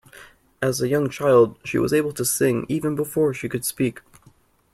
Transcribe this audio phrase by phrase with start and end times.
[0.63, 4.01] As a young child she was able to sing even before she could speak